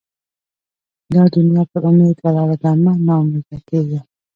دا 1.13 1.23
دونیا 1.33 1.61
پر 1.71 1.83
اُمید 1.89 2.17
ولاړه 2.21 2.55
ده؛ 2.63 2.71
مه 2.83 2.93
نااميده 3.07 3.57
کېږئ! 3.69 3.99